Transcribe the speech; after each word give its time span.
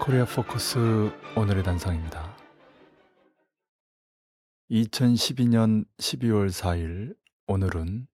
코리아 0.00 0.24
포커스 0.24 1.12
오늘의 1.36 1.62
단상입니다. 1.62 2.34
2012년 4.70 5.84
12월 5.98 6.48
4일 6.48 7.14
오늘은 7.46 8.06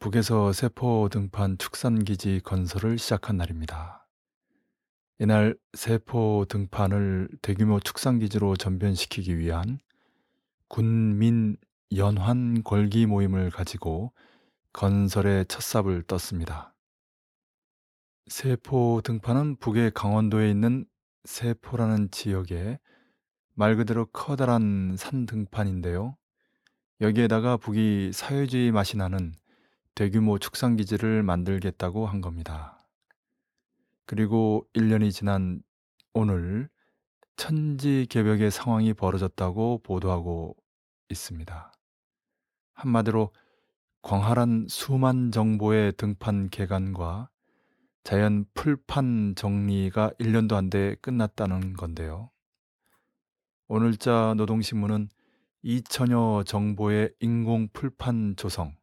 북에서 0.00 0.52
세포 0.52 1.08
등판 1.08 1.58
축산기지 1.58 2.40
건설을 2.42 2.98
시작한 2.98 3.36
날입니다. 3.36 4.08
이날 5.20 5.56
세포 5.74 6.44
등판을 6.48 7.28
대규모 7.40 7.78
축산기지로 7.78 8.56
전변시키기 8.56 9.38
위한 9.38 9.78
군민 10.66 11.56
연환 11.94 12.64
걸기 12.64 13.06
모임을 13.06 13.50
가지고 13.50 14.12
건설의 14.72 15.46
첫 15.46 15.62
삽을 15.62 16.02
떴습니다. 16.02 16.74
세포 18.26 19.00
등판은 19.04 19.58
북의 19.58 19.92
강원도에 19.94 20.50
있는 20.50 20.84
세포라는 21.26 22.10
지역에 22.10 22.78
말 23.54 23.76
그대로 23.76 24.06
커다란 24.06 24.96
산 24.96 25.26
등판인데요. 25.26 26.16
여기에다가 27.00 27.56
북이 27.56 28.12
사회주의 28.12 28.70
맛이 28.72 28.96
나는 28.96 29.34
대규모 29.94 30.38
축산 30.38 30.76
기지를 30.76 31.22
만들겠다고 31.22 32.06
한 32.06 32.20
겁니다. 32.20 32.78
그리고 34.06 34.66
1년이 34.74 35.12
지난 35.12 35.62
오늘 36.12 36.68
천지 37.36 38.06
개벽의 38.08 38.50
상황이 38.50 38.94
벌어졌다고 38.94 39.82
보도하고 39.82 40.56
있습니다. 41.08 41.72
한마디로 42.72 43.32
광활한 44.02 44.66
수만 44.68 45.32
정보의 45.32 45.92
등판 45.96 46.50
개간과 46.50 47.28
자연 48.06 48.44
풀판 48.54 49.34
정리가 49.34 50.12
1년도 50.20 50.54
안 50.54 50.70
돼 50.70 50.94
끝났다는 51.02 51.72
건데요. 51.72 52.30
오늘자 53.66 54.34
노동신문은 54.36 55.08
2천여 55.64 56.46
정보의 56.46 57.12
인공 57.18 57.66
풀판 57.72 58.36
조성, 58.36 58.76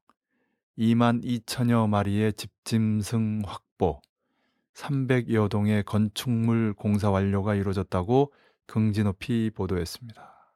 2만 0.78 1.24
2천여 1.24 1.88
마리의 1.88 2.34
집짐승 2.34 3.44
확보, 3.46 4.02
300여 4.74 5.50
동의 5.50 5.84
건축물 5.84 6.74
공사 6.74 7.10
완료가 7.10 7.56
이루어졌다고 7.56 8.34
긍지 8.66 9.06
높이 9.06 9.50
보도했습니다. 9.52 10.54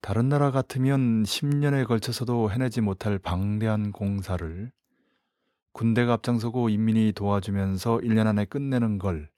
다른 0.00 0.30
나라 0.30 0.50
같으면 0.50 1.24
10년에 1.24 1.86
걸쳐서도 1.86 2.50
해내지 2.50 2.80
못할 2.80 3.18
방대한 3.18 3.92
공사를 3.92 4.72
군대가 5.78 6.14
앞장서고 6.14 6.70
인민이 6.70 7.12
도와주면서 7.12 7.98
1년 7.98 8.26
안에 8.26 8.46
끝내는 8.46 8.98
걸 8.98 9.30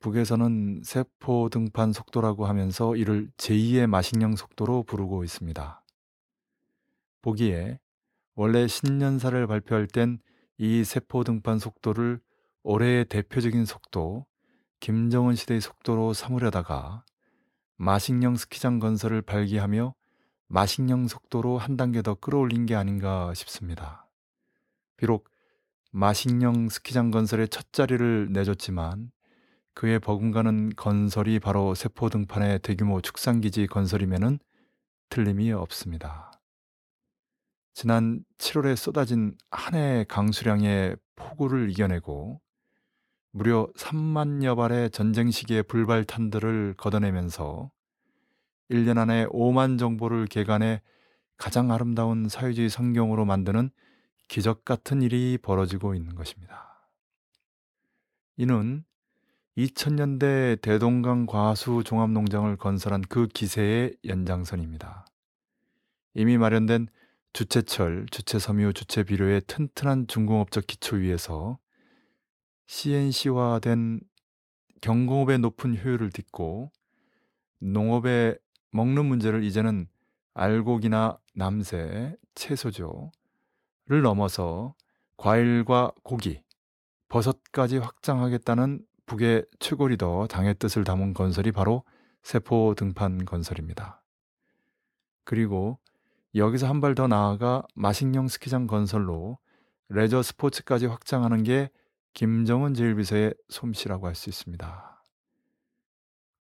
북에서는 0.00 0.82
세포 0.82 1.48
등판 1.50 1.92
속도라고 1.92 2.46
하면서 2.46 2.96
이를 2.96 3.30
제2의 3.36 3.86
마식령 3.86 4.34
속도로 4.34 4.82
부르고 4.82 5.22
있습니다. 5.22 5.84
보기에 7.22 7.78
원래 8.34 8.66
신년사를 8.66 9.46
발표할 9.46 9.86
땐 9.86 10.18
이 10.58 10.82
세포 10.82 11.22
등판 11.22 11.60
속도를 11.60 12.18
올해의 12.64 13.04
대표적인 13.04 13.64
속도, 13.64 14.26
김정은 14.80 15.36
시대의 15.36 15.60
속도로 15.60 16.12
삼으려다가 16.12 17.04
마식령 17.76 18.34
스키장 18.34 18.80
건설을 18.80 19.22
발기하며 19.22 19.94
마식령 20.48 21.06
속도로 21.06 21.58
한 21.58 21.76
단계 21.76 22.02
더 22.02 22.16
끌어올린 22.16 22.66
게 22.66 22.74
아닌가 22.74 23.32
싶습니다. 23.34 24.08
비록 24.96 25.31
마식령 25.94 26.70
스키장 26.70 27.10
건설의 27.10 27.48
첫 27.48 27.70
자리를 27.70 28.28
내줬지만 28.32 29.10
그에 29.74 29.98
버금가는 29.98 30.70
건설이 30.74 31.38
바로 31.38 31.74
세포 31.74 32.08
등판의 32.08 32.60
대규모 32.60 33.02
축산기지 33.02 33.66
건설임에는 33.66 34.38
틀림이 35.10 35.52
없습니다. 35.52 36.32
지난 37.74 38.24
7월에 38.38 38.74
쏟아진 38.74 39.36
한 39.50 39.74
해 39.74 40.06
강수량의 40.08 40.96
폭우를 41.16 41.70
이겨내고 41.70 42.40
무려 43.30 43.68
3만여 43.76 44.56
발의 44.56 44.90
전쟁 44.90 45.30
시기의 45.30 45.62
불발탄들을 45.64 46.74
걷어내면서 46.78 47.70
1년 48.70 48.96
안에 48.96 49.26
5만 49.26 49.78
정보를 49.78 50.26
개간해 50.26 50.80
가장 51.36 51.70
아름다운 51.70 52.30
사회주의 52.30 52.70
성경으로 52.70 53.26
만드는 53.26 53.70
기적 54.32 54.64
같은 54.64 55.02
일이 55.02 55.36
벌어지고 55.36 55.94
있는 55.94 56.14
것입니다. 56.14 56.88
이는 58.38 58.82
2000년대 59.58 60.62
대동강 60.62 61.26
과수 61.26 61.82
종합농장을 61.84 62.56
건설한 62.56 63.02
그 63.02 63.26
기세의 63.26 63.94
연장선입니다. 64.06 65.04
이미 66.14 66.38
마련된 66.38 66.88
주체철, 67.34 68.06
주체섬유, 68.10 68.72
주체비료의 68.72 69.42
튼튼한 69.46 70.06
중공업적 70.06 70.66
기초 70.66 70.96
위에서 70.96 71.58
CNC화된 72.68 74.00
경공업의 74.80 75.40
높은 75.40 75.76
효율을 75.76 76.08
딛고 76.08 76.72
농업의 77.58 78.38
먹는 78.70 79.04
문제를 79.04 79.44
이제는 79.44 79.88
알곡이나 80.32 81.18
남새, 81.34 82.16
채소죠를 82.34 83.21
넘어서 84.00 84.74
과일과 85.18 85.92
고기, 86.02 86.42
버섯까지 87.08 87.76
확장하겠다는 87.78 88.80
북의 89.06 89.44
최고 89.58 89.88
리더 89.88 90.26
당의 90.28 90.54
뜻을 90.54 90.84
담은 90.84 91.12
건설이 91.12 91.52
바로 91.52 91.84
세포 92.22 92.74
등판 92.74 93.24
건설입니다. 93.26 94.02
그리고 95.24 95.78
여기서 96.34 96.66
한 96.68 96.80
발 96.80 96.94
더 96.94 97.06
나아가 97.08 97.62
마식령 97.74 98.28
스키장 98.28 98.66
건설로 98.66 99.38
레저 99.88 100.22
스포츠까지 100.22 100.86
확장하는 100.86 101.42
게 101.42 101.68
김정은 102.14 102.72
제1비서의 102.72 103.36
솜씨라고 103.50 104.06
할 104.06 104.14
수 104.14 104.30
있습니다. 104.30 105.04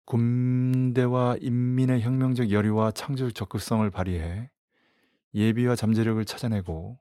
군대와 0.05 1.37
인민의 1.41 2.01
혁명적 2.01 2.51
열의와 2.51 2.91
창조적 2.91 3.35
적극성을 3.35 3.89
발휘해 3.89 4.49
예비와 5.33 5.75
잠재력을 5.75 6.23
찾아내고 6.25 6.99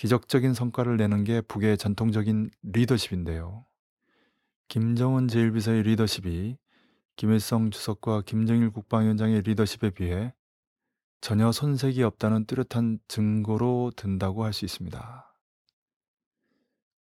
기적적인 0.00 0.54
성과를 0.54 0.96
내는 0.96 1.24
게 1.24 1.42
북의 1.42 1.76
전통적인 1.76 2.48
리더십인데요. 2.62 3.66
김정은 4.68 5.26
제1비서의 5.26 5.82
리더십이 5.82 6.56
김일성 7.16 7.70
주석과 7.70 8.22
김정일 8.22 8.70
국방위원장의 8.70 9.42
리더십에 9.42 9.90
비해 9.90 10.32
전혀 11.20 11.52
손색이 11.52 12.02
없다는 12.02 12.46
뚜렷한 12.46 13.00
증거로 13.08 13.92
든다고 13.94 14.42
할 14.42 14.54
수 14.54 14.64
있습니다. 14.64 15.34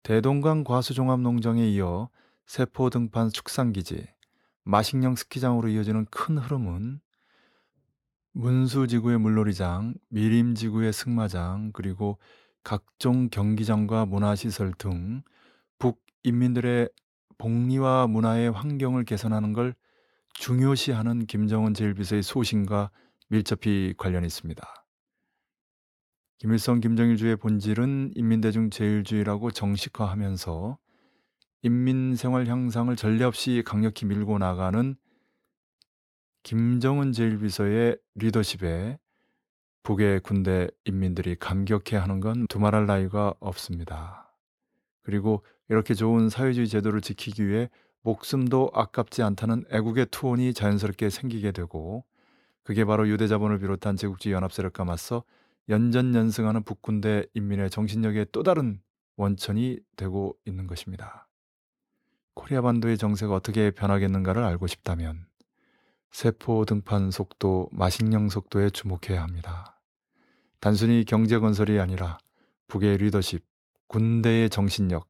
대동강 0.04 0.66
과수종합농장에 0.66 1.70
이어 1.70 2.10
세포 2.48 2.90
등판 2.90 3.30
축산기지, 3.30 4.10
마식령 4.66 5.16
스키장으로 5.16 5.70
이어지는 5.70 6.06
큰 6.12 6.38
흐름은 6.38 7.00
문수지구의 8.34 9.20
물놀이장, 9.20 9.94
미림지구의 10.10 10.92
승마장, 10.92 11.72
그리고 11.72 12.18
각종 12.70 13.30
경기장과 13.32 14.06
문화시설 14.06 14.74
등 14.78 15.24
북인민들의 15.80 16.88
복리와 17.40 18.06
문화의 18.06 18.52
환경을 18.52 19.06
개선하는 19.06 19.54
걸 19.54 19.74
중요시하는 20.36 21.26
김정은 21.26 21.74
제1비서의 21.74 22.22
소신과 22.22 22.92
밀접히 23.30 23.96
관련이 23.98 24.28
있습니다. 24.28 24.64
김일성 26.38 26.80
김정일주의 26.80 27.38
본질은 27.38 28.12
인민대중 28.14 28.70
제일주의라고 28.70 29.50
정식화하면서 29.50 30.78
인민 31.64 32.16
생활 32.16 32.46
향상을 32.46 32.96
전례 32.96 33.24
없이 33.24 33.64
강력히 33.66 34.06
밀고 34.06 34.38
나가는 34.38 34.96
김정은 36.44 37.14
제1비서의 37.14 38.00
리더십에 38.14 39.00
북의 39.90 40.20
군대 40.20 40.68
인민들이 40.86 41.36
감격해 41.36 41.98
하는 41.98 42.20
건 42.20 42.46
두말할 42.46 42.86
나위가 42.86 43.34
없습니다. 43.40 44.32
그리고 45.02 45.44
이렇게 45.68 45.96
좋은 45.96 46.30
사회주의 46.30 46.68
제도를 46.68 47.02
지키기 47.02 47.48
위해 47.48 47.72
목숨도 48.04 48.70
아깝지 48.76 49.24
않다는 49.24 49.66
애국의 49.72 50.06
투혼이 50.12 50.54
자연스럽게 50.54 51.10
생기게 51.10 51.54
되고 51.54 52.06
그게 52.62 52.86
바로 52.86 53.10
유대자본을 53.10 53.58
비롯한 53.58 53.96
제국주의 53.96 54.36
연합세력과 54.36 54.86
맞서 54.86 55.24
연전연승하는 55.70 56.62
북군대 56.66 57.26
인민의 57.34 57.72
정신력의 57.72 58.28
또 58.32 58.44
다른 58.44 58.80
원천이 59.18 59.80
되고 59.96 60.36
있는 60.46 60.68
것입니다. 60.68 61.28
코리아 62.36 62.62
반도의 62.62 63.00
정세가 63.00 63.34
어떻게 63.34 63.72
변하겠는가를 63.72 64.44
알고 64.44 64.68
싶다면 64.68 65.26
세포 66.12 66.66
등판 66.66 67.10
속도, 67.10 67.70
마식령 67.72 68.30
속도에 68.30 68.70
주목해야 68.70 69.24
합니다. 69.24 69.79
단순히 70.60 71.06
경제 71.06 71.40
건설이 71.40 71.80
아니라 71.80 72.18
북의 72.68 72.98
리더십, 72.98 73.44
군대의 73.88 74.50
정신력, 74.50 75.08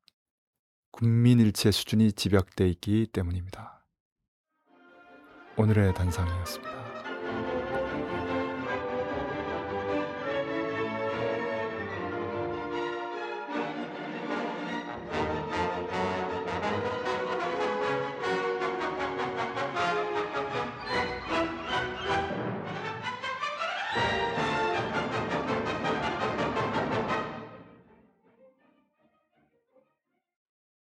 군민일체 0.92 1.72
수준이 1.72 2.14
집약돼 2.14 2.70
있기 2.70 3.08
때문입니다. 3.12 3.84
오늘의 5.58 5.94
단상이었습니다. 5.94 6.79